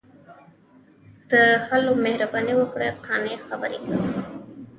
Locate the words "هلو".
1.69-1.91